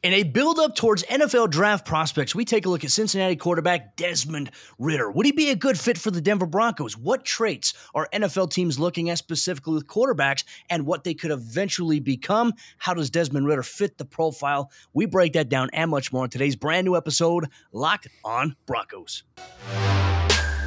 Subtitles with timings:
[0.00, 3.96] In a build up towards NFL draft prospects, we take a look at Cincinnati quarterback
[3.96, 5.10] Desmond Ridder.
[5.10, 6.96] Would he be a good fit for the Denver Broncos?
[6.96, 11.98] What traits are NFL teams looking at specifically with quarterbacks and what they could eventually
[11.98, 12.54] become?
[12.76, 14.70] How does Desmond Ridder fit the profile?
[14.92, 19.24] We break that down and much more in today's brand new episode, Locked on Broncos.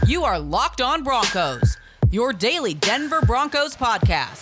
[0.06, 1.78] You are Locked on Broncos,
[2.10, 4.42] your daily Denver Broncos podcast,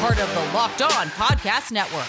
[0.00, 2.08] part of the Locked on Podcast Network.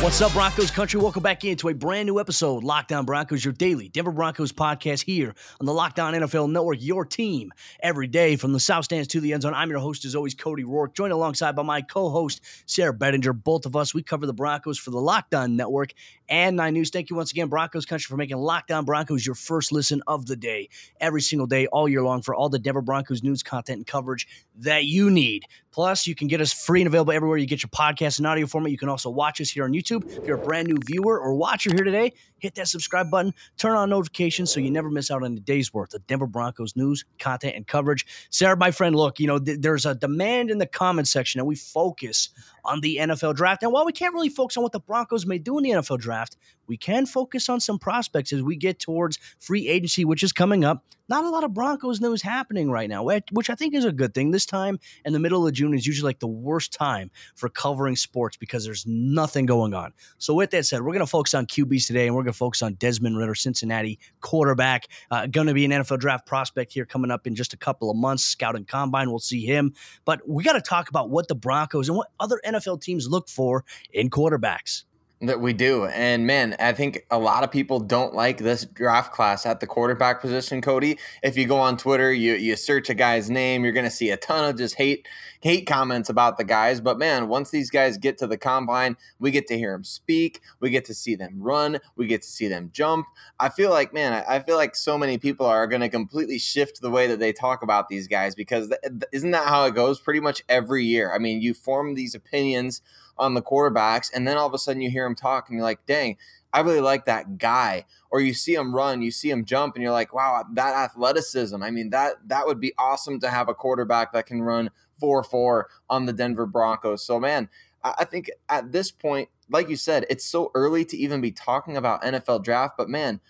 [0.00, 1.00] What's up, Broncos country?
[1.00, 5.02] Welcome back into a brand new episode, Locked On Broncos, your daily Denver Broncos podcast
[5.02, 7.50] here on the Locked On NFL Network, your team
[7.82, 9.54] every day from the South Stands to the end zone.
[9.54, 13.32] I'm your host, as always, Cody Roark, joined alongside by my co host, Sayre Bedinger.
[13.42, 15.92] Both of us, we cover the Broncos for the Locked On Network
[16.28, 16.90] and Nine News.
[16.90, 20.26] Thank you once again, Broncos country, for making Locked On Broncos your first listen of
[20.26, 20.68] the day
[21.00, 24.28] every single day, all year long, for all the Denver Broncos news, content, and coverage
[24.58, 25.42] that you need.
[25.78, 28.48] Plus, you can get us free and available everywhere you get your podcast in audio
[28.48, 28.72] format.
[28.72, 30.10] You can also watch us here on YouTube.
[30.10, 33.76] If you're a brand new viewer or watcher here today, hit that subscribe button, turn
[33.76, 37.04] on notifications so you never miss out on a day's worth of Denver Broncos news,
[37.20, 38.04] content, and coverage.
[38.28, 41.44] Sayre, my friend, look, you know, th- there's a demand in the comment section that
[41.44, 42.30] we focus
[42.64, 43.62] on the NFL draft.
[43.62, 46.00] And while we can't really focus on what the Broncos may do in the NFL
[46.00, 50.32] draft, we can focus on some prospects as we get towards free agency, which is
[50.32, 50.82] coming up.
[51.08, 54.12] Not a lot of Broncos news happening right now, which I think is a good
[54.12, 54.30] thing.
[54.30, 57.96] This time in the middle of June is usually like the worst time for covering
[57.96, 59.94] sports because there's nothing going on.
[60.18, 62.38] So, with that said, we're going to focus on QBs today and we're going to
[62.38, 64.88] focus on Desmond Ridder, Cincinnati quarterback.
[65.10, 67.90] Uh, going to be an NFL draft prospect here coming up in just a couple
[67.90, 68.22] of months.
[68.22, 69.72] Scouting combine, we'll see him.
[70.04, 73.28] But we got to talk about what the Broncos and what other NFL teams look
[73.28, 74.84] for in quarterbacks.
[75.20, 75.84] That we do.
[75.86, 79.66] And man, I think a lot of people don't like this draft class at the
[79.66, 80.96] quarterback position, Cody.
[81.24, 84.16] If you go on Twitter, you you search a guy's name, you're gonna see a
[84.16, 85.08] ton of just hate
[85.40, 86.80] hate comments about the guys.
[86.80, 90.40] But man, once these guys get to the combine, we get to hear them speak,
[90.60, 93.06] we get to see them run, we get to see them jump.
[93.40, 96.90] I feel like, man, I feel like so many people are gonna completely shift the
[96.90, 100.20] way that they talk about these guys because th- isn't that how it goes pretty
[100.20, 101.12] much every year?
[101.12, 102.82] I mean, you form these opinions
[103.18, 105.64] on the quarterbacks, and then all of a sudden you hear him talk, and you're
[105.64, 106.16] like, dang,
[106.52, 107.84] I really like that guy.
[108.10, 111.62] Or you see him run, you see him jump, and you're like, wow, that athleticism.
[111.62, 115.22] I mean, that that would be awesome to have a quarterback that can run four
[115.22, 117.04] four on the Denver Broncos.
[117.04, 117.48] So man,
[117.84, 121.76] I think at this point, like you said, it's so early to even be talking
[121.76, 123.20] about NFL draft, but man,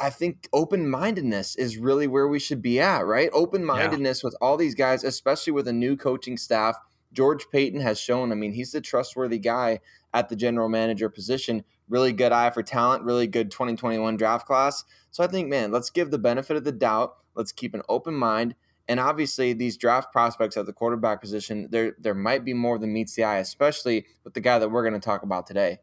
[0.00, 3.30] I, think open mindedness is really where we should be at, right?
[3.32, 4.28] Open mindedness yeah.
[4.28, 6.76] with all these guys, especially with a new coaching staff
[7.14, 9.80] George Paton has shown, I mean, he's the trustworthy guy
[10.12, 11.64] at the general manager position.
[11.88, 14.84] Really good eye for talent, really good 2021 draft class.
[15.10, 17.16] So I think, man, let's give the benefit of the doubt.
[17.34, 18.54] Let's keep an open mind.
[18.86, 22.92] And obviously, these draft prospects at the quarterback position, there there might be more than
[22.92, 25.78] meets the eye, especially with the guy that we're going to talk about today.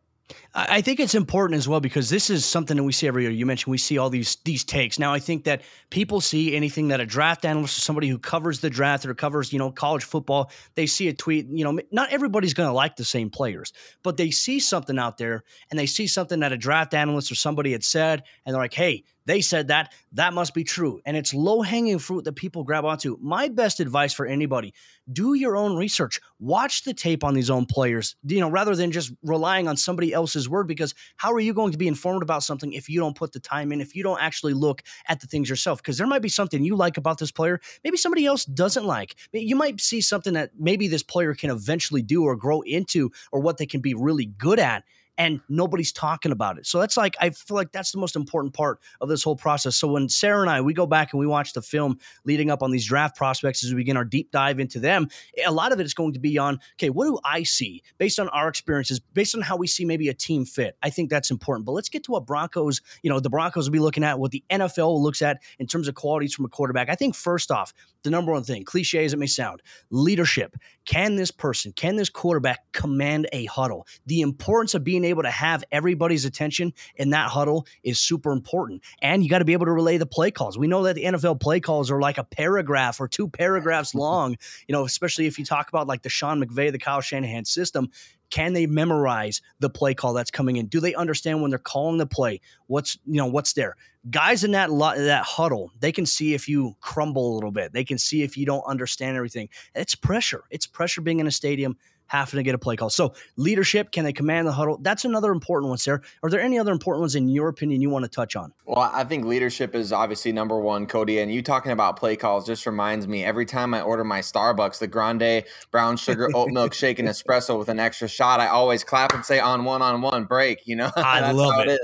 [0.54, 3.32] I think it's important as well because this is something that we see every year.
[3.32, 5.00] You mentioned we see all these these takes.
[5.00, 8.60] Now I think that people see anything that a draft analyst or somebody who covers
[8.60, 12.12] the draft or covers, you know, college football, they see a tweet, you know, not
[12.12, 13.72] everybody's going to like the same players,
[14.04, 17.36] but they see something out there and they see something that a draft analyst or
[17.36, 19.94] somebody had said and they're like, "Hey, they said that.
[20.14, 21.00] That must be true.
[21.06, 23.18] And it's low hanging fruit that people grab onto.
[23.22, 24.74] My best advice for anybody
[25.12, 26.20] do your own research.
[26.40, 30.14] Watch the tape on these own players, you know, rather than just relying on somebody
[30.14, 30.68] else's word.
[30.68, 33.40] Because how are you going to be informed about something if you don't put the
[33.40, 35.80] time in, if you don't actually look at the things yourself?
[35.82, 39.16] Because there might be something you like about this player, maybe somebody else doesn't like.
[39.34, 43.40] You might see something that maybe this player can eventually do or grow into or
[43.40, 44.84] what they can be really good at
[45.18, 46.66] and nobody's talking about it.
[46.66, 49.76] So that's like I feel like that's the most important part of this whole process.
[49.76, 52.64] So when Sayre and I we go back and we watch the film leading up
[52.64, 55.08] on these draft prospects as we begin our deep dive into them,
[55.46, 58.20] a lot of it is going to be on okay, what do I see based
[58.20, 60.78] on our experiences, based on how we see maybe a team fit.
[60.82, 61.66] I think that's important.
[61.66, 64.32] But let's get to what Broncos, you know, the Broncos will be looking at, what
[64.32, 66.90] the NFL looks at in terms of qualities from a quarterback.
[66.90, 67.74] I think first off,
[68.04, 70.56] the number one thing, cliche as it may sound, leadership.
[70.86, 73.86] Can this person, can this quarterback command a huddle?
[74.08, 78.82] The importance of being able to have everybody's attention in that huddle is super important.
[79.02, 80.58] And you got to be able to relay the play calls.
[80.58, 84.38] We know that the NFL play calls are like a paragraph or two paragraphs long,
[84.68, 87.90] you know, especially if you talk about like the Sean McVay, the Kyle Shanahan system.
[88.30, 90.68] Can they memorize the play call that's coming in?
[90.68, 92.40] Do they understand when they're calling the play?
[92.68, 93.76] What's you know what's there?
[94.10, 97.74] guys in that lo- that huddle, they can see if you crumble a little bit.
[97.74, 99.50] They can see if you don't understand everything.
[99.76, 100.44] It's pressure.
[100.50, 101.78] It's pressure being in a stadium
[102.12, 102.90] having to get a play call.
[102.90, 104.78] So leadership, can they command the huddle?
[104.82, 106.02] That's another important one, Sayre.
[106.24, 108.52] Are there any other important ones in your opinion you want to touch on?
[108.66, 111.20] Well, I think leadership is obviously number one, Cody.
[111.20, 114.80] And you talking about play calls just reminds me every time I order my Starbucks,
[114.80, 118.84] the grande brown sugar oat milk shake and espresso with an extra shot, I always
[118.84, 120.68] clap and say on one on one break.
[120.68, 121.70] You know, I love it.
[121.70, 121.82] it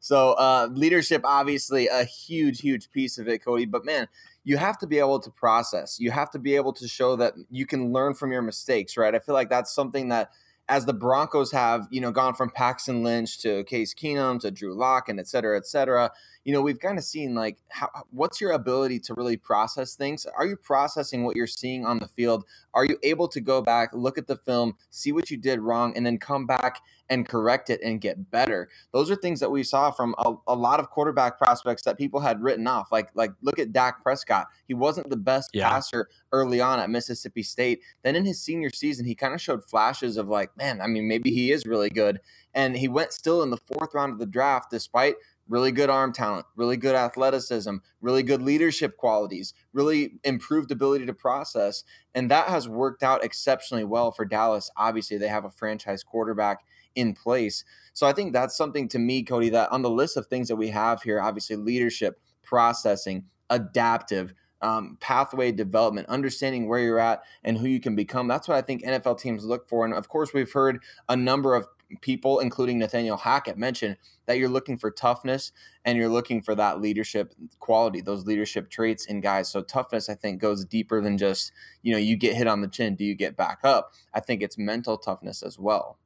[0.00, 3.66] so uh, leadership, obviously, a huge, huge piece of it, Cody.
[3.66, 4.08] But man,
[4.48, 6.00] you have to be able to process.
[6.00, 9.14] You have to be able to show that you can learn from your mistakes, right?
[9.14, 10.30] I feel like that's something that
[10.70, 14.74] as the Broncos have, you know, gone from Paxton Lynch to Case Keenum to Drew
[14.74, 16.10] Lock and et cetera, et cetera,
[16.48, 20.24] you know, we've kind of seen like how, what's your ability to really process things?
[20.24, 22.46] Are you processing what you're seeing on the field?
[22.72, 25.94] Are you able to go back, look at the film, see what you did wrong,
[25.94, 26.80] and then come back
[27.10, 28.70] and correct it and get better?
[28.94, 32.20] Those are things that we saw from a, a lot of quarterback prospects that people
[32.20, 32.90] had written off.
[32.90, 34.46] Like, like look at Dak Prescott.
[34.66, 35.68] He wasn't the best yeah.
[35.68, 37.82] passer early on at Mississippi State.
[38.02, 41.08] Then in his senior season, he kind of showed flashes of like, man, I mean,
[41.08, 42.20] maybe he is really good.
[42.54, 45.16] And he went still in the fourth round of the draft, despite
[45.48, 51.14] really good arm talent, really good athleticism, really good leadership qualities, really improved ability to
[51.14, 51.84] process.
[52.14, 54.70] And that has worked out exceptionally well for Dallas.
[54.76, 56.64] Obviously, they have a franchise quarterback
[56.94, 57.64] in place.
[57.92, 60.56] So I think that's something to me, Cody, that on the list of things that
[60.56, 67.58] we have here, obviously, leadership, processing, adaptive, um, pathway development, understanding where you're at and
[67.58, 68.26] who you can become.
[68.28, 69.84] That's what I think NFL teams look for.
[69.84, 71.66] And of course, we've heard a number of
[72.00, 73.96] people, including Nathaniel Hackett, mentioned
[74.26, 75.52] that you're looking for toughness
[75.84, 79.48] and you're looking for that leadership quality, those leadership traits in guys.
[79.48, 81.52] So toughness, I think, goes deeper than just,
[81.82, 83.92] you know, you get hit on the chin, do you get back up?
[84.12, 85.98] I think it's mental toughness as well.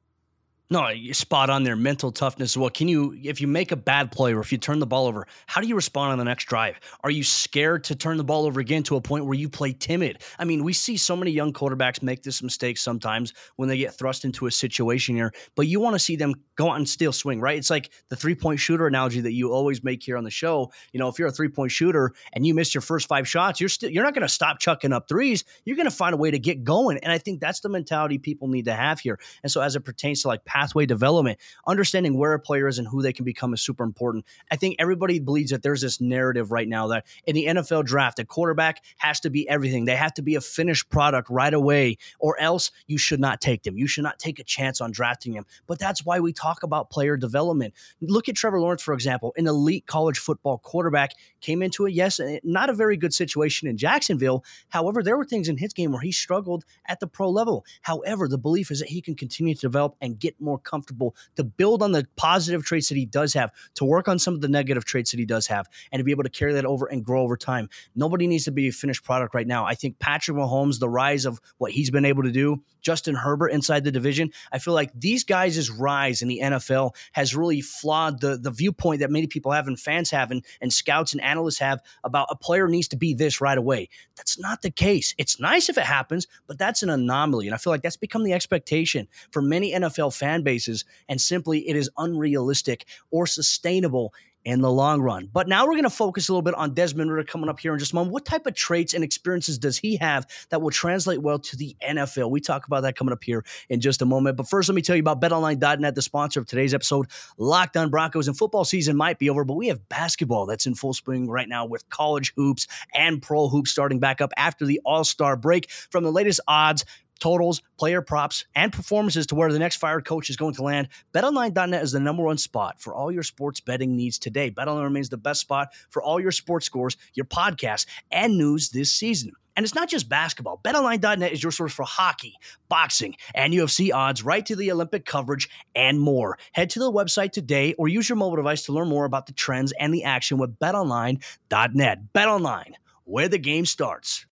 [0.69, 1.75] No, you're spot on there.
[1.75, 2.55] Mental toughness.
[2.55, 5.07] Well, can you, if you make a bad play or if you turn the ball
[5.07, 6.79] over, how do you respond on the next drive?
[7.03, 9.73] Are you scared to turn the ball over again to a point where you play
[9.73, 10.23] timid?
[10.39, 13.93] I mean, we see so many young quarterbacks make this mistake sometimes when they get
[13.93, 17.11] thrust into a situation here, but you want to see them go out and still
[17.11, 17.57] swing, right?
[17.57, 20.71] It's like the three point shooter analogy that you always make here on the show.
[20.93, 23.59] You know, if you're a three point shooter and you miss your first five shots,
[23.59, 25.43] you're still, you're not going to stop chucking up threes.
[25.65, 26.97] You're going to find a way to get going.
[26.99, 29.19] And I think that's the mentality people need to have here.
[29.43, 32.87] And so as it pertains to like pathway development, understanding where a player is and
[32.87, 34.25] who they can become is super important.
[34.51, 38.19] I think everybody believes that there's this narrative right now that in the NFL draft,
[38.19, 39.85] a quarterback has to be everything.
[39.85, 43.63] They have to be a finished product right away, or else you should not take
[43.63, 43.77] them.
[43.77, 45.45] You should not take a chance on drafting them.
[45.65, 47.73] But that's why we talk about player development.
[48.01, 51.11] Look at Trevor Lawrence, for example, an elite college football quarterback,
[51.41, 54.43] came into it, yes, not a very good situation in Jacksonville.
[54.69, 57.65] However, there were things in his game where he struggled at the pro level.
[57.81, 61.43] However, the belief is that he can continue to develop and get more comfortable to
[61.43, 64.47] build on the positive traits that he does have, to work on some of the
[64.47, 67.03] negative traits that he does have, and to be able to carry that over and
[67.03, 67.69] grow over time.
[67.95, 69.65] Nobody needs to be a finished product right now.
[69.65, 73.49] I think Patrick Mahomes, the rise of what he's been able to do, Justin Herbert
[73.49, 78.19] inside the division, I feel like these guys' rise in the NFL has really flawed
[78.19, 81.59] the, the viewpoint that many people have and fans have and, and scouts and analysts
[81.59, 83.89] have about a player needs to be this right away.
[84.15, 85.15] That's not the case.
[85.17, 87.47] It's nice if it happens, but that's an anomaly.
[87.47, 91.67] And I feel like that's become the expectation for many NFL fan bases and simply
[91.67, 94.13] it is unrealistic or sustainable
[94.45, 95.29] in the long run.
[95.31, 97.71] But now we're going to focus a little bit on Desmond Ridder coming up here
[97.71, 98.11] in just a moment.
[98.11, 101.77] What type of traits and experiences does he have that will translate well to the
[101.81, 102.29] NFL?
[102.29, 104.35] We talk about that coming up here in just a moment.
[104.35, 107.07] But first, let me tell you about betonline.net, the sponsor of today's episode.
[107.37, 110.75] Locked on Broncos and football season might be over, but we have basketball that's in
[110.75, 114.81] full swing right now with college hoops and pro hoops starting back up after the
[114.83, 115.71] All Star break.
[115.71, 116.83] From the latest odds,
[117.23, 120.89] totals, player props, and performances to where the next fired coach is going to land,
[121.13, 124.51] betonline.net is the number one spot for all your sports betting needs today.
[124.51, 128.91] BetOnline remains the best spot for all your sports scores, your podcasts, and news this
[128.91, 129.31] season.
[129.55, 130.59] And it's not just basketball.
[130.65, 132.35] BetOnline.net is your source for hockey,
[132.67, 136.37] boxing, and UFC odds, right to the Olympic coverage and more.
[136.51, 139.33] Head to the website today or use your mobile device to learn more about the
[139.33, 141.99] trends and the action with BetOnline.net.
[142.13, 142.73] BetOnline,
[143.05, 144.25] where the game starts.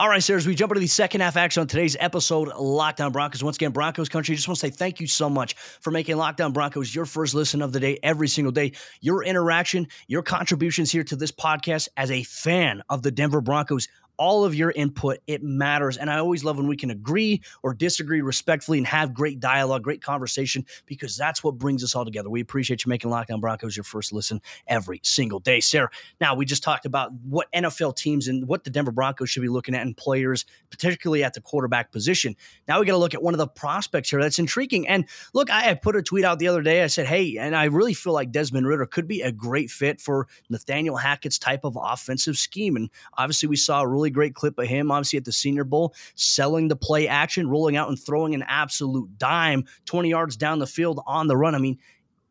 [0.00, 3.02] All right, sir, as we jump into the second half action on today's episode, Locked
[3.02, 3.44] On Broncos.
[3.44, 6.40] Once again, Broncos country, just want to say thank you so much for making Locked
[6.40, 8.72] On Broncos your first listen of the day every single day.
[9.02, 13.88] Your interaction, your contributions here to this podcast as a fan of the Denver Broncos
[14.20, 15.18] all of your input.
[15.26, 15.96] It matters.
[15.96, 19.82] And I always love when we can agree or disagree respectfully and have great dialogue,
[19.82, 22.28] great conversation, because that's what brings us all together.
[22.28, 25.58] We appreciate you making Locked On Broncos your first listen every single day.
[25.60, 25.88] Sayre,
[26.20, 29.48] now we just talked about what NFL teams and what the Denver Broncos should be
[29.48, 32.36] looking at and players, particularly at the quarterback position.
[32.68, 34.86] Now we got to look at one of the prospects here that's intriguing.
[34.86, 36.82] And look, I, I put a tweet out the other day.
[36.82, 39.98] I said, hey, and I really feel like Desmond Ridder could be a great fit
[39.98, 42.76] for Nathaniel Hackett's type of offensive scheme.
[42.76, 45.94] And obviously, we saw a really great clip of him, obviously, at the Senior Bowl,
[46.14, 50.66] selling the play action, rolling out and throwing an absolute dime 20 yards down the
[50.66, 51.54] field on the run.
[51.54, 51.78] I mean,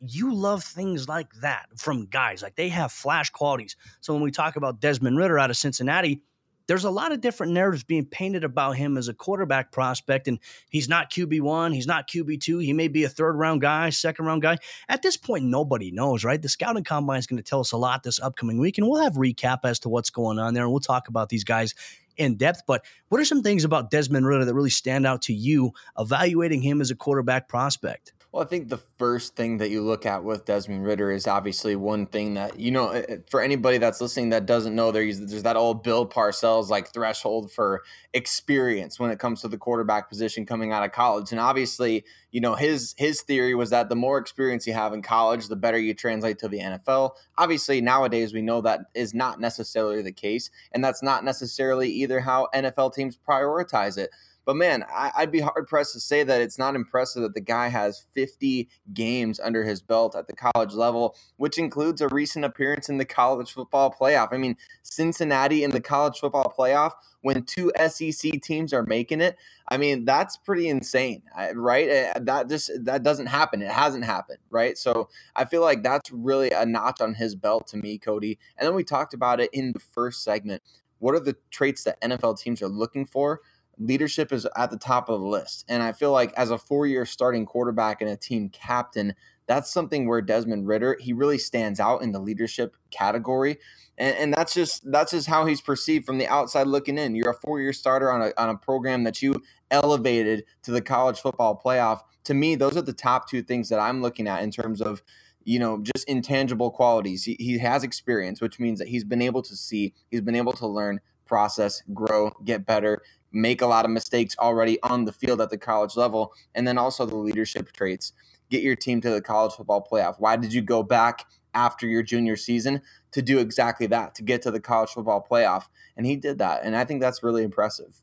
[0.02, 2.42] you love things like that from guys.
[2.42, 3.76] Like they have flash qualities.
[4.02, 6.22] So when we talk about Desmond Ridder out of Cincinnati,
[6.70, 10.28] there's a lot of different narratives being painted about him as a quarterback prospect.
[10.28, 10.38] And
[10.70, 12.64] he's not QB1, he's not QB2.
[12.64, 14.60] He may be a third round guy, second round guy.
[14.88, 16.40] At this point, nobody knows, right?
[16.40, 19.02] The scouting combine is going to tell us a lot this upcoming week, and we'll
[19.02, 20.62] have recap as to what's going on there.
[20.62, 21.74] And we'll talk about these guys
[22.18, 22.62] in depth.
[22.68, 26.62] But what are some things about Desmond Ridder that really stand out to you evaluating
[26.62, 28.14] him as a quarterback prospect?
[28.32, 31.76] Well, I think the first thing that you look at with Desmond Ridder is obviously
[31.76, 35.20] one thing that, you know, eh, eh, for anybody that's listening that doesn't know, there's,
[35.20, 37.82] there's that old Bill Parcells like threshold for
[38.14, 41.32] experience when it comes to the quarterback position coming out of college.
[41.32, 45.02] And obviously, you know, his his theory was that the more experience you have in
[45.02, 47.14] college, the better you translate to the NFL.
[47.36, 50.52] Obviously, nowadays we know that is not necessarily the case.
[50.72, 54.12] And that's not necessarily either how NFL teams prioritize it.
[54.46, 57.42] But man, I, would be hard pressed to say that it's not impressive that the
[57.42, 62.46] guy has 50 games under his belt at the college level, which includes a recent
[62.46, 64.30] appearance in the college football playoff.
[64.32, 69.38] I mean, Cincinnati in the college football playoff when two SEC teams are making it.
[69.68, 71.88] I mean, that's pretty insane, right?
[71.88, 73.62] Eh, that just that doesn't happen.
[73.62, 74.78] It hasn't happened, right?
[74.78, 78.40] So I feel like that's really a notch on his belt to me, Cody.
[78.58, 80.64] And then we talked about it in the first segment.
[81.00, 83.42] What are the traits that NFL teams are looking for?
[83.80, 85.66] Leadership is at the top of the list.
[85.68, 89.16] And I feel like as a four year starting quarterback and a team captain,
[89.48, 93.58] that's something where Desmond Ridder, he really stands out in the leadership category.
[93.98, 97.16] And, and that's just that's just how he's perceived from the outside looking in.
[97.16, 100.82] You're a four year starter on a, on a program that you elevated to the
[100.82, 102.02] college football playoff.
[102.26, 105.02] To me, those are the top two things that I'm looking at in terms of
[105.50, 107.24] you know, just intangible qualities.
[107.24, 110.54] He, he has experience, which means that he's been able to see, he's been able
[110.54, 115.40] to learn, process, grow, get better, make a lot of mistakes already on the field
[115.40, 118.12] at the college level, and then also the leadership traits.
[118.50, 120.16] Get your team to the college football playoff.
[120.18, 122.82] Why did you go back after your junior season
[123.12, 125.66] to do exactly that, to get to the college football playoff?
[125.96, 126.64] And he did that.
[126.64, 128.02] And I think that's really impressive.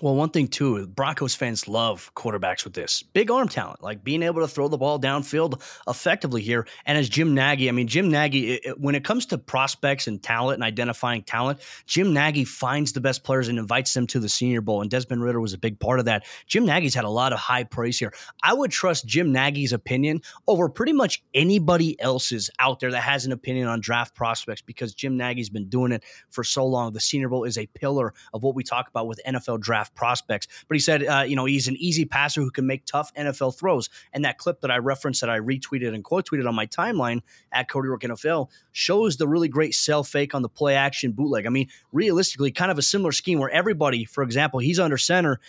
[0.00, 4.22] Well, one thing too, Broncos fans love quarterbacks with this big arm talent, like being
[4.22, 6.68] able to throw the ball downfield effectively here.
[6.86, 10.06] And as Jim Nagy, I mean, Jim Nagy, it, it, when it comes to prospects
[10.06, 14.20] and talent and identifying talent, Jim Nagy finds the best players and invites them to
[14.20, 14.82] the Senior Bowl.
[14.82, 16.24] And Desmond Ridder was a big part of that.
[16.46, 18.12] Jim Nagy's had a lot of high praise here.
[18.40, 23.26] I would trust Jim Nagy's opinion over pretty much anybody else's out there that has
[23.26, 26.92] an opinion on draft prospects because Jim Nagy's been doing it for so long.
[26.92, 29.94] The Senior Bowl is a pillar of what we talk about with NFL draft draft
[29.94, 30.46] prospects.
[30.68, 33.58] But he said, uh, you know, he's an easy passer who can make tough NFL
[33.58, 33.88] throws.
[34.12, 37.20] And that clip that I referenced that I retweeted and quote tweeted on my timeline
[37.52, 41.46] at Cody Roark NFL shows the really great sell fake on the play action bootleg.
[41.46, 45.40] I mean, realistically, kind of a similar scheme where everybody, for example, he's under center.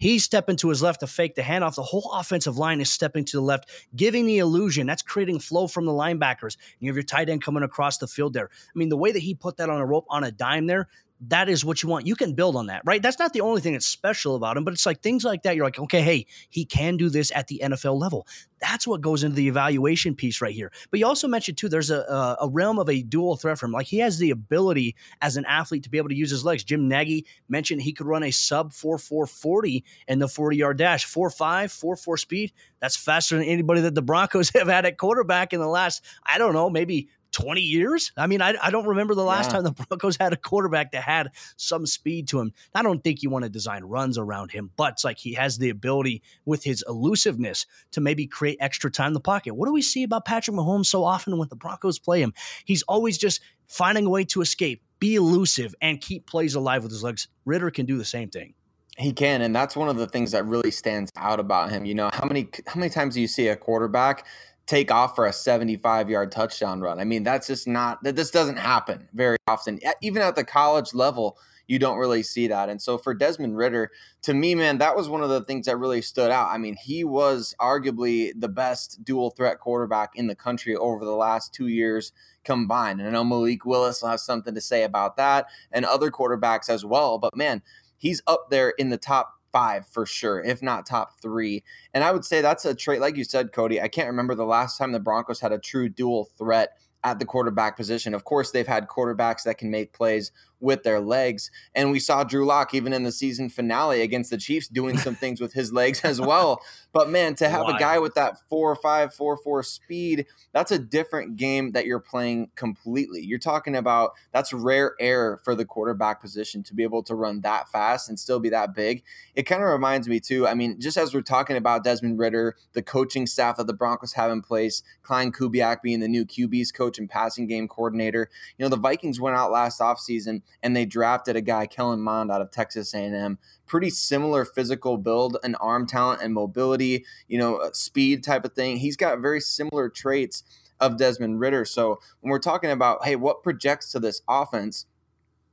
[0.00, 1.74] He's stepping to his left to fake the handoff.
[1.74, 4.86] The whole offensive line is stepping to the left, giving the illusion.
[4.86, 6.54] That's creating flow from the linebackers.
[6.54, 8.48] And you have your tight end coming across the field there.
[8.48, 10.86] I mean, the way that he put that on a rope on a dime there,
[11.20, 12.06] that is what you want.
[12.06, 13.02] You can build on that, right?
[13.02, 15.56] That's not the only thing that's special about him, but it's like things like that.
[15.56, 18.26] You're like, okay, hey, he can do this at the NFL level.
[18.60, 20.72] That's what goes into the evaluation piece right here.
[20.90, 23.72] But you also mentioned too, there's a, a realm of a dual threat for him.
[23.72, 26.64] Like he has the ability as an athlete to be able to use his legs.
[26.64, 30.78] Jim Nagy mentioned he could run a sub 4 4 40 in the 40 yard
[30.78, 32.52] dash, 4 5, 4 4 speed.
[32.80, 36.38] That's faster than anybody that the Broncos have had at quarterback in the last, I
[36.38, 38.12] don't know, maybe 20 years.
[38.16, 39.54] I mean, I, I don't remember the last yeah.
[39.54, 42.52] time the Broncos had a quarterback that had some speed to him.
[42.74, 45.58] I don't think you want to design runs around him, but it's like he has
[45.58, 49.54] the ability with his elusiveness to maybe create extra time in the pocket.
[49.54, 52.32] What do we see about Patrick Mahomes so often when the Broncos play him?
[52.64, 56.92] He's always just finding a way to escape, be elusive, and keep plays alive with
[56.92, 57.28] his legs.
[57.44, 58.54] Ridder can do the same thing.
[58.96, 61.84] He can, and that's one of the things that really stands out about him.
[61.84, 64.26] You know, how many how many times do you see a quarterback
[64.68, 67.00] take off for a 75 yard touchdown run.
[67.00, 69.80] I mean, that's just not that this doesn't happen very often.
[70.02, 72.68] Even at the college level, you don't really see that.
[72.68, 73.90] And so for Desmond Ridder,
[74.22, 76.48] to me, man, that was one of the things that really stood out.
[76.48, 81.16] I mean, he was arguably the best dual threat quarterback in the country over the
[81.16, 82.12] last two years
[82.44, 83.00] combined.
[83.00, 86.68] And I know Malik Willis will have something to say about that and other quarterbacks
[86.68, 87.18] as well.
[87.18, 87.62] But man,
[87.96, 91.64] he's up there in the top five for sure, if not top three.
[91.94, 93.80] And I would say that's a trait, like you said, Cody.
[93.80, 97.24] I can't remember the last time the Broncos had a true dual threat at the
[97.24, 98.14] quarterback position.
[98.14, 101.50] Of course, they've had quarterbacks that can make plays with their legs.
[101.74, 105.14] And we saw Drew Lock even in the season finale against the Chiefs doing some
[105.16, 106.60] things with his legs as well.
[106.92, 110.72] But man, to have a guy with that four or five, four four speed, that's
[110.72, 113.20] a different game that you're playing completely.
[113.20, 117.42] You're talking about that's rare air for the quarterback position to be able to run
[117.42, 119.02] that fast and still be that big.
[119.34, 120.46] It kind of reminds me too.
[120.46, 124.14] I mean, just as we're talking about Desmond Ridder, the coaching staff that the Broncos
[124.14, 128.30] have in place, Klint Kubiak being the new QB's coach and passing game coordinator.
[128.56, 132.30] You know, the Vikings went out last offseason and they drafted a guy, Kellen Mond,
[132.30, 133.38] out of Texas A&M.
[133.66, 138.54] Pretty similar physical build and arm talent and mobility, you know, uh, speed type of
[138.54, 138.78] thing.
[138.78, 140.42] He's got very similar traits
[140.80, 141.64] of Desmond Ridder.
[141.64, 144.86] So when we're talking about, hey, what projects to this offense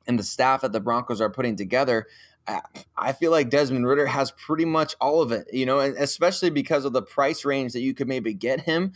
[0.07, 2.07] and the staff that the Broncos are putting together,
[2.95, 6.85] I feel like Desmond Ridder has pretty much all of it, you know, especially because
[6.85, 8.93] of the price range that you could maybe get him.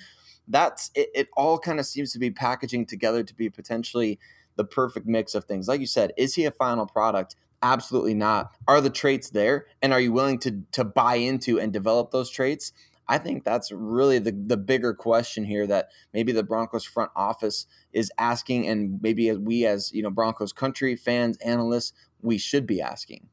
[0.48, 4.20] That's it, it all kind of seems to be packaging together to be potentially
[4.60, 5.70] the perfect mix of things.
[5.70, 7.38] Like you said, is he a final product?
[7.64, 8.52] Absolutely not.
[8.68, 9.68] Are the traits there?
[9.82, 12.74] And are you willing to to buy into and develop those traits?
[13.08, 17.68] I think that's really the, the bigger question here that maybe the Broncos front office
[17.94, 22.68] is asking, and maybe as we as you know Broncos country fans, analysts, we should
[22.68, 23.30] be asking.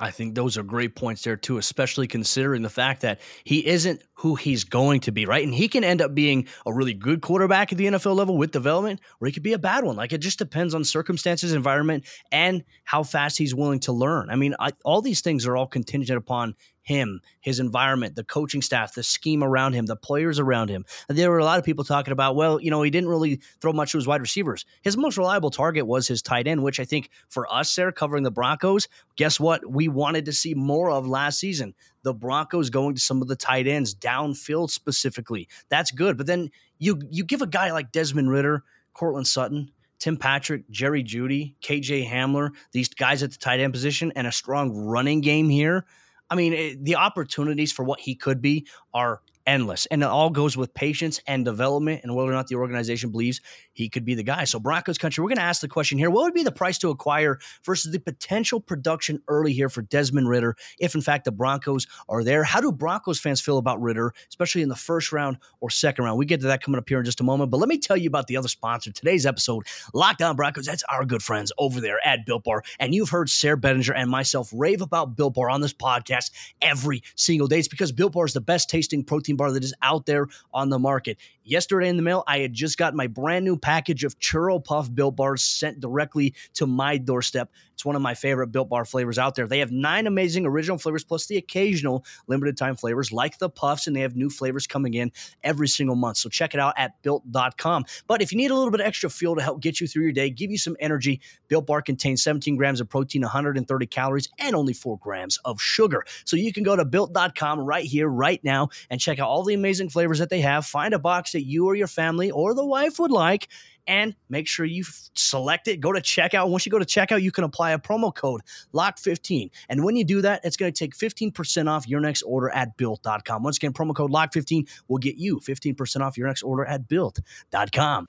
[0.00, 4.02] I think those are great points there too, especially considering the fact that he isn't
[4.14, 5.44] who he's going to be, right?
[5.44, 8.50] And he can end up being a really good quarterback at the NFL level with
[8.50, 9.96] development, or he could be a bad one.
[9.96, 14.28] Like it just depends on circumstances, environment, and how fast he's willing to learn.
[14.30, 16.54] I mean, I, all these things are all contingent upon
[16.88, 20.86] him, his environment, the coaching staff, the scheme around him, the players around him.
[21.08, 23.42] And there were a lot of people talking about, well, you know, he didn't really
[23.60, 24.64] throw much to his wide receivers.
[24.80, 28.22] His most reliable target was his tight end, which I think for us there covering
[28.22, 29.70] the Broncos, guess what?
[29.70, 31.74] We wanted to see more of last season.
[32.04, 35.46] The Broncos going to some of the tight ends downfield specifically.
[35.68, 36.16] That's good.
[36.16, 38.64] But then you you give a guy like Desmond Ridder,
[38.94, 44.10] Courtland Sutton, Tim Patrick, Jerry Jeudy, KJ Hamler, these guys at the tight end position,
[44.16, 45.84] and a strong running game here.
[46.30, 49.86] I mean, it, the opportunities for what he could be are endless.
[49.86, 53.40] And it all goes with patience and development and whether or not the organization believes
[53.72, 54.44] he could be the guy.
[54.44, 56.78] So, Broncos country, we're going to ask the question here what would be the price
[56.78, 61.32] to acquire versus the potential production early here for Desmond Ridder if, in fact, the
[61.32, 62.44] Broncos are there?
[62.44, 66.18] How do Broncos fans feel about Ridder, especially in the first round or second round?
[66.18, 67.50] We get to that coming up here in just a moment.
[67.50, 70.66] But let me tell you about the other sponsor today's episode, Locked On Broncos.
[70.66, 72.62] That's our good friends over there at Built Bar.
[72.78, 77.02] And you've heard Sayre Bedinger and myself rave about Built Bar on this podcast every
[77.14, 77.58] single day.
[77.58, 80.68] It's because Built Bar is the best tasting protein bar that is out there on
[80.68, 81.16] the market.
[81.48, 84.94] Yesterday in the mail, I had just got my brand new package of Churro Puff
[84.94, 87.50] Built Bars sent directly to my doorstep.
[87.72, 89.46] It's one of my favorite Built Bar flavors out there.
[89.46, 93.86] They have nine amazing original flavors plus the occasional limited time flavors like the Puffs,
[93.86, 95.12] and they have new flavors coming in
[95.44, 96.16] every single month.
[96.16, 97.84] So check it out at built.com.
[98.08, 100.12] But if you need a little bit extra fuel to help get you through your
[100.12, 104.56] day, give you some energy, Built Bar contains 17 grams of protein, 130 calories, and
[104.56, 106.04] only four grams of sugar.
[106.24, 109.54] So you can go to built.com right here, right now, and check out all the
[109.54, 110.66] amazing flavors that they have.
[110.66, 113.48] Find a box that you or your family or the wife would like
[113.86, 115.80] and make sure you select it.
[115.80, 116.50] Go to checkout.
[116.50, 118.42] Once you go to checkout, you can apply a promo code
[118.74, 119.50] LOCK15.
[119.68, 122.76] And when you do that, it's going to take 15% off your next order at
[122.76, 123.42] built.com.
[123.42, 128.08] Once again, promo code LOCK15 will get you 15% off your next order at built.com.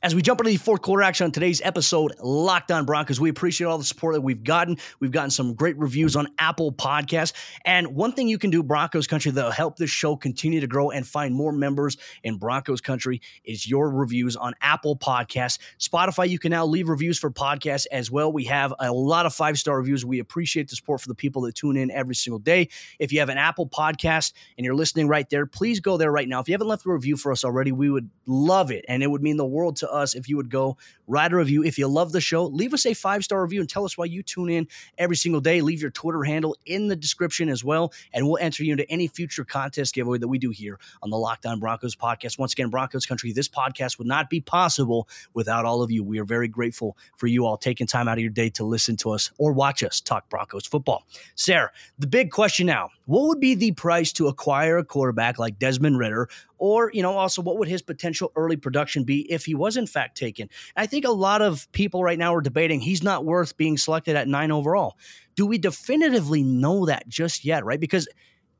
[0.00, 3.30] As we jump into the fourth quarter action on today's episode, Locked On Broncos, we
[3.30, 4.76] appreciate all the support that we've gotten.
[5.00, 7.32] We've gotten some great reviews on Apple Podcasts.
[7.64, 10.90] And one thing you can do, Broncos Country, that'll help this show continue to grow
[10.90, 15.58] and find more members in Broncos Country is your reviews on Apple Podcasts.
[15.80, 18.32] Spotify, you can now leave reviews for podcasts as well.
[18.32, 20.04] We have a lot of five star reviews.
[20.04, 22.68] We appreciate the support for the people that tune in every single day.
[23.00, 26.28] If you have an Apple Podcast and you're listening right there, please go there right
[26.28, 26.38] now.
[26.38, 28.84] If you haven't left a review for us already, we would love it.
[28.86, 31.64] And it would mean the world to us if you would go write a review.
[31.64, 34.04] If you love the show, leave us a five star review and tell us why
[34.04, 35.60] you tune in every single day.
[35.60, 39.08] Leave your Twitter handle in the description as well, and we'll enter you into any
[39.08, 42.38] future contest giveaway that we do here on the Locked On Broncos podcast.
[42.38, 46.04] Once again, Broncos Country, this podcast would not be possible without all of you.
[46.04, 48.96] We are very grateful for you all taking time out of your day to listen
[48.98, 51.06] to us or watch us talk Broncos football.
[51.34, 55.58] Sayre, the big question now what would be the price to acquire a quarterback like
[55.58, 59.54] Desmond Ridder or you know also what would his potential early production be if he
[59.54, 63.02] was in fact taken i think a lot of people right now are debating he's
[63.02, 64.96] not worth being selected at nine overall
[65.36, 68.08] do we definitively know that just yet right because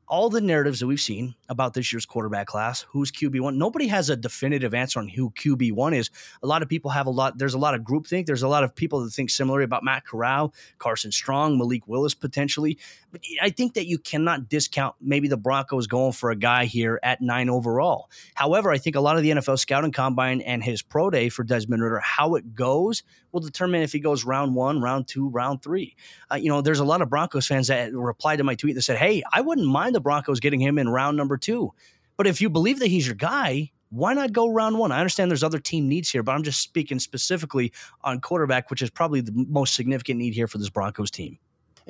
[0.09, 4.09] all the narratives that we've seen about this year's quarterback class, who's QB1, nobody has
[4.09, 6.09] a definitive answer on who QB1 is.
[6.41, 8.25] A lot of people have a lot, there's a lot of groupthink.
[8.25, 12.15] There's a lot of people that think similarly about Matt Corral, Carson Strong, Malik Willis
[12.15, 12.79] potentially.
[13.11, 16.99] But I think that you cannot discount maybe the Broncos going for a guy here
[17.01, 18.09] at nine overall.
[18.35, 21.43] However, I think a lot of the NFL scouting combine and his pro day for
[21.43, 25.63] Desmond Ridder, how it goes will determine if he goes round one, round two, round
[25.63, 25.95] three.
[26.31, 28.81] Uh, you know, there's a lot of Broncos fans that replied to my tweet that
[28.83, 31.73] said, hey, I wouldn't mind the Broncos getting him in round number two.
[32.17, 34.91] But if you believe that he's your guy, why not go round one?
[34.91, 37.71] I understand there's other team needs here, but I'm just speaking specifically
[38.03, 41.39] on quarterback, which is probably the most significant need here for this Broncos team.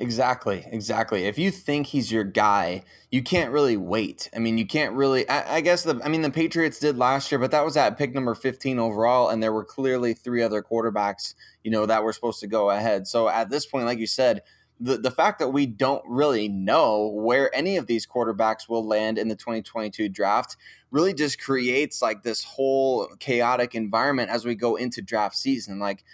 [0.00, 1.26] Exactly, exactly.
[1.26, 4.30] If you think he's your guy, you can't really wait.
[4.34, 5.28] I mean, you can't really.
[5.28, 6.00] I, I, guess the.
[6.02, 9.28] I mean, the Patriots did last year, but that was at pick number fifteen overall,
[9.28, 13.06] and there were clearly three other quarterbacks, you know, that were supposed to go ahead.
[13.06, 14.40] So at this point, like you said,
[14.80, 19.18] the the fact that we don't really know where any of these quarterbacks will land
[19.18, 20.56] in the 2022 draft
[20.90, 25.78] really just creates like this whole chaotic environment as we go into draft season.
[25.78, 26.04] Like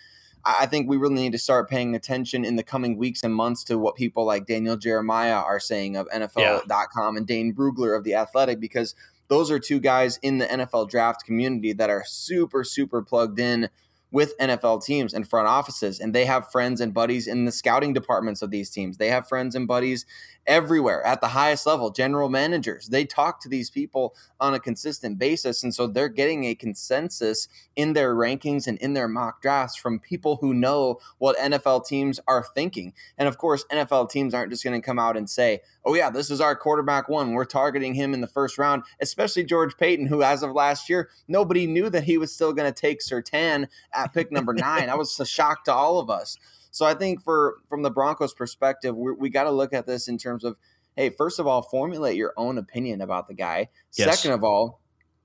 [0.47, 3.65] I think we really need to start paying attention in the coming weeks and months
[3.65, 7.19] to what people like Daniel Jeremiah are saying of NFL.com yeah.
[7.19, 8.95] and Dane Brugler of The Athletic, because
[9.27, 13.69] those are two guys in the NFL draft community that are super, super plugged in
[14.13, 17.93] with NFL teams and front offices, and they have friends and buddies in the scouting
[17.93, 18.99] departments of these teams.
[18.99, 20.07] They have friends and buddies
[20.47, 22.89] everywhere at the highest level, general managers.
[22.89, 25.63] They talk to these people on a consistent basis.
[25.63, 29.99] And so they're getting a consensus in their rankings and in their mock drafts from
[29.99, 32.93] people who know what NFL teams are thinking.
[33.19, 36.11] And of course, NFL teams aren't just going to come out and say, oh, yeah,
[36.11, 37.33] this is our quarterback one.
[37.33, 41.11] We're targeting him in the first round, especially George Paton, who, as of last year,
[41.29, 44.87] nobody knew that he was still going to take Surtain at pick number nine.
[44.87, 46.39] that was a shock to all of us.
[46.77, 50.19] So I think for from the Broncos' perspective, we got to look at this in
[50.19, 50.59] terms of,
[50.95, 53.71] hey, first of all, formulate your own opinion about the guy.
[53.95, 54.15] Yes.
[54.15, 54.83] Second of all,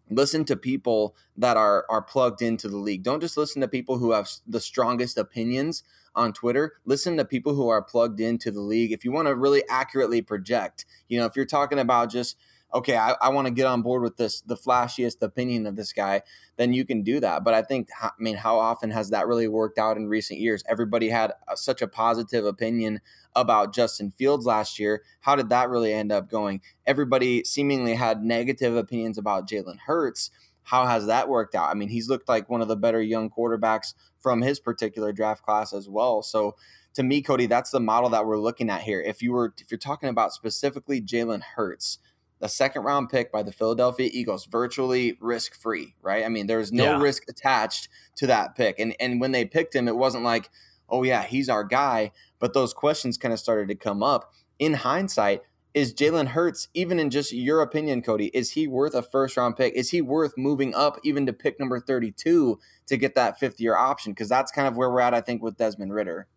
[0.10, 3.04] listen to people that are are plugged into the league.
[3.04, 5.84] Don't just listen to people who have the strongest opinions
[6.16, 6.76] on Twitter.
[6.86, 8.94] Listen to people who are plugged into the league.
[8.94, 12.38] If you want to really accurately project, you know, if you're talking about just
[12.74, 15.94] okay, I, I want to get on board with this, the flashiest opinion of this
[15.94, 16.22] guy,
[16.58, 17.44] then you can do that.
[17.44, 20.64] But I think, I mean, how often has that really worked out in recent years?
[20.68, 23.02] Everybody had a, such a positive opinion
[23.36, 25.04] about Justin Fields last year.
[25.22, 26.62] How did that really end up going?
[26.86, 30.32] Everybody seemingly had negative opinions about Jalen Hurts.
[30.64, 31.70] How has that worked out?
[31.70, 35.44] I mean, he's looked like one of the better young quarterbacks from his particular draft
[35.44, 36.22] class as well.
[36.22, 36.56] So,
[36.94, 39.02] to me, Cody, that's the model that we're looking at here.
[39.02, 42.00] If you were, if you're talking about specifically Jalen Hurts,
[42.42, 46.26] a second round pick by the Philadelphia Eagles, virtually risk free, right?
[46.26, 47.02] I mean, there's no yeah.
[47.02, 48.80] risk attached to that pick.
[48.80, 50.50] And and when they picked him, it wasn't like,
[50.90, 52.12] oh yeah, he's our guy.
[52.40, 54.32] But those questions kind of started to come up.
[54.60, 55.42] In hindsight,
[55.74, 59.56] is Jalen Hurts, even in just your opinion, Cody, is he worth a first round
[59.56, 59.74] pick?
[59.74, 63.76] Is he worth moving up even to pick number 32 to get that fifth year
[63.76, 64.12] option?
[64.12, 66.28] Because that's kind of where we're at, I think, with Desmond Ridder.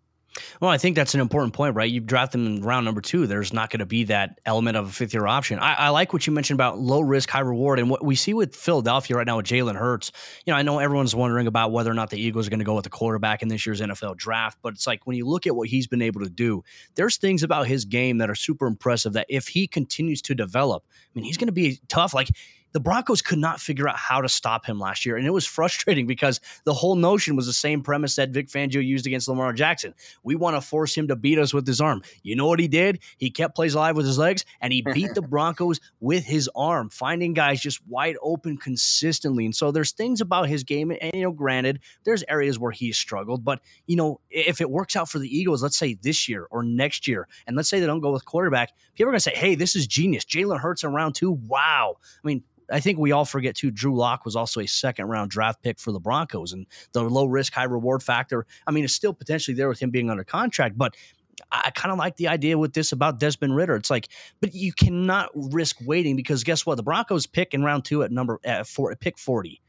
[0.61, 1.91] Well, I think that's an important point, right?
[1.91, 3.27] You draft them in round number two.
[3.27, 5.59] There's not going to be that element of a fifth year option.
[5.59, 7.79] I, I, like what you mentioned about low risk, high reward.
[7.79, 10.11] And what we see with Philadelphia right now with Jalen Hurts,
[10.45, 12.65] you know, I know everyone's wondering about whether or not the Eagles are going to
[12.65, 15.47] go with the quarterback in this year's NFL draft, but it's like when you look
[15.47, 16.65] at what he's been able to do,
[16.97, 20.85] there's things about his game that are super impressive that if he continues to develop,
[20.89, 22.13] I mean, he's going to be tough.
[22.13, 22.31] Like,
[22.75, 25.17] the Broncos could not figure out how to stop him last year.
[25.17, 28.85] And it was frustrating because the whole notion was the same premise that Vic Fangio
[28.85, 29.95] used against Lamar Jackson.
[30.25, 32.03] We want to force him to beat us with his arm.
[32.23, 32.99] You know what he did?
[33.17, 36.91] He kept plays alive with his legs and he beat the Broncos with his arm,
[36.91, 39.45] finding guys just wide open consistently.
[39.45, 42.97] And so there's things about his game, and you know, granted, there's areas where he's
[42.97, 46.49] struggled, but you know, if it works out for the Eagles, let's say this year
[46.51, 49.35] or next year, and let's say they don't go with quarterback, people are gonna say,
[49.35, 50.25] Hey, this is genius.
[50.25, 51.31] Jalen Hurts in round two.
[51.31, 51.97] Wow.
[52.03, 53.71] I mean, I think we all forget too.
[53.71, 57.27] Drew Lock was also a second round draft pick for the Broncos, and the low
[57.27, 58.47] risk, high reward factor.
[58.67, 60.95] I mean, it's still potentially there with him being under contract, but
[61.51, 63.77] I kind of like the idea with this about Desmond Ridder.
[63.77, 64.09] It's like,
[64.41, 66.77] but you cannot risk waiting because guess what?
[66.77, 69.61] The Broncos pick in round two at number at four, pick forty.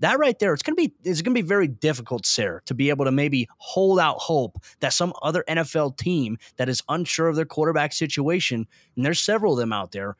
[0.00, 3.04] That right there, it's gonna be it's gonna be very difficult, Sayre, to be able
[3.04, 7.44] to maybe hold out hope that some other NFL team that is unsure of their
[7.44, 10.16] quarterback situation, and there's several of them out there,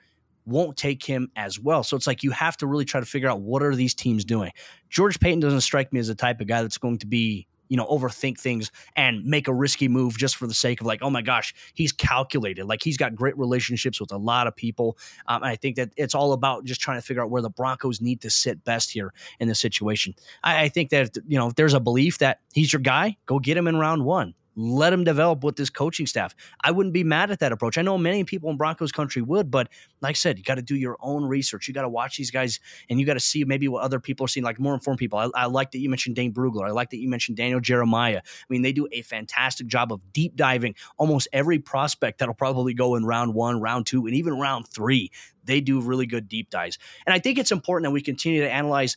[0.47, 1.83] won't take him as well.
[1.83, 4.25] So it's like you have to really try to figure out what are these teams
[4.25, 4.53] doing.
[4.91, 7.79] George Paton doesn't strike me as the type of guy that's going to be you
[7.79, 11.09] know, overthink things and make a risky move just for the sake of like, oh
[11.09, 12.67] my gosh, he's calculated.
[12.67, 14.99] Like he's got great relationships with a lot of people.
[15.27, 17.49] Um, and I think that it's all about just trying to figure out where the
[17.49, 20.15] Broncos need to sit best here in this situation.
[20.45, 23.39] I, I think that, you know, if there's a belief that he's your guy, go
[23.39, 26.35] get him in round one let him develop with this coaching staff.
[26.63, 27.79] I wouldn't be mad at that approach.
[27.79, 29.69] I know many people in Broncos country would, but
[30.01, 31.69] like I said, you got to do your own research.
[31.69, 32.61] You got to watch these guys
[32.91, 35.19] and you got to see maybe what other people are seeing, like more informed people.
[35.19, 36.67] I, I, like that you mentioned Dane Brugler.
[36.67, 38.19] I like that you mentioned Daniel Jeremiah.
[38.19, 42.75] I mean, they do a fantastic job of deep diving almost every prospect that'll probably
[42.75, 45.11] go in round one, round two, and even round three.
[45.45, 46.79] They do really good deep dives.
[47.07, 48.97] And I think it's important that we continue to analyze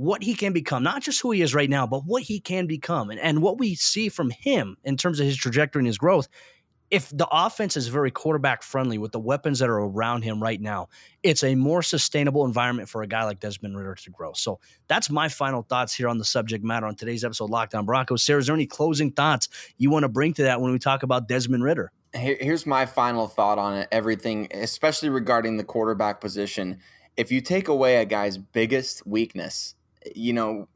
[0.00, 2.66] what he can become, not just who he is right now, but what he can
[2.66, 3.10] become.
[3.10, 6.26] And, and what we see from him in terms of his trajectory and his growth,
[6.90, 10.58] if the offense is very quarterback friendly with the weapons that are around him right
[10.58, 10.88] now,
[11.22, 14.32] it's a more sustainable environment for a guy like Desmond Ridder to grow.
[14.32, 14.58] So
[14.88, 18.24] that's my final thoughts here on the subject matter on today's episode, Locked On Broncos.
[18.24, 21.02] Sayre, is there any closing thoughts you want to bring to that when we talk
[21.02, 21.92] about Desmond Ridder?
[22.14, 26.78] Here's my final thought on it, everything, especially regarding the quarterback position.
[27.18, 29.74] If you take away a guy's biggest weakness,
[30.14, 30.68] you know,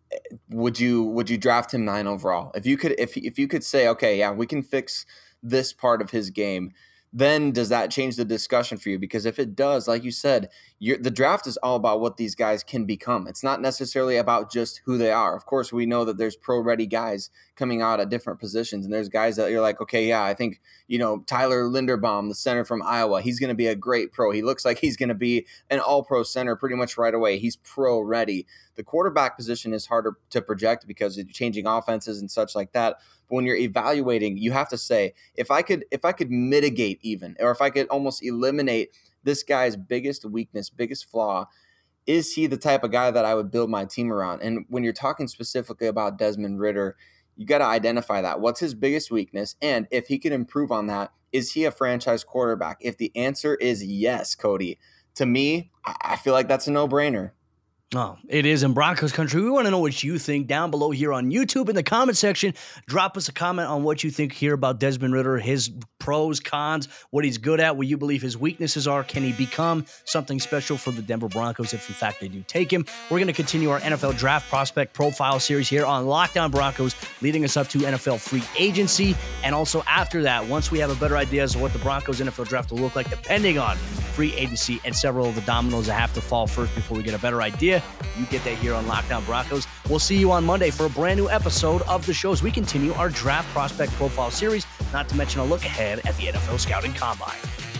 [0.50, 2.52] would you would you draft him nine overall?
[2.54, 5.06] If you could, if if you could say, okay, yeah, we can fix
[5.42, 6.72] this part of his game
[7.16, 8.98] then does that change the discussion for you?
[8.98, 12.64] Because if it does, like you said, the draft is all about what these guys
[12.64, 13.28] can become.
[13.28, 15.36] It's not necessarily about just who they are.
[15.36, 18.92] Of course, we know that there's pro ready guys coming out at different positions, and
[18.92, 22.64] there's guys that you're like, okay, yeah, I think you know Tyler Linderbaum, the center
[22.64, 24.30] from Iowa, he's going to be a great pro.
[24.30, 27.38] He looks like he's going to be an All Pro center pretty much right away.
[27.38, 28.46] He's pro ready.
[28.76, 32.98] The quarterback position is harder to project because of changing offenses and such like that.
[33.28, 36.98] But when you're evaluating, you have to say, if I could, if I could mitigate
[37.02, 38.90] even, or if I could almost eliminate
[39.22, 41.48] this guy's biggest weakness, biggest flaw,
[42.06, 44.42] is he the type of guy that I would build my team around?
[44.42, 46.96] And when you're talking specifically about Desmond Ridder,
[47.36, 48.40] you got to identify that.
[48.40, 49.56] What's his biggest weakness?
[49.60, 52.78] And if he can improve on that, is he a franchise quarterback?
[52.80, 54.78] If the answer is yes, Cody,
[55.16, 57.32] to me, I feel like that's a no brainer.
[57.94, 59.40] Oh, it is in Broncos country.
[59.40, 62.16] We want to know what you think down below here on YouTube in the comment
[62.16, 62.54] section.
[62.86, 65.70] Drop us a comment on what you think here about Desmond Ridder, his
[66.00, 69.04] pros, cons, what he's good at, what you believe his weaknesses are.
[69.04, 72.72] Can he become something special for the Denver Broncos if, in fact, they do take
[72.72, 72.84] him?
[73.10, 76.96] We're going to continue our NFL draft prospect profile series here on Locked On Broncos,
[77.22, 79.14] leading us up to NFL free agency.
[79.44, 82.20] And also after that, once we have a better idea as to what the Broncos
[82.20, 85.94] NFL draft will look like, depending on free agency and several of the dominoes that
[85.94, 87.73] have to fall first before we get a better idea.
[88.18, 89.66] You get that here on Lockdown On Broncos.
[89.88, 92.50] We'll see you on Monday for a brand new episode of the show as we
[92.50, 96.60] continue our draft prospect profile series, not to mention a look ahead at the NFL
[96.60, 97.73] Scouting Combine.